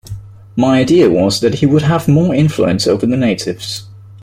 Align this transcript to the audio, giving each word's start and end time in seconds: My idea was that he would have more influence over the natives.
My 0.55 0.79
idea 0.79 1.11
was 1.11 1.41
that 1.41 1.53
he 1.59 1.67
would 1.67 1.83
have 1.83 2.07
more 2.07 2.33
influence 2.33 2.87
over 2.87 3.05
the 3.05 3.15
natives. 3.15 3.85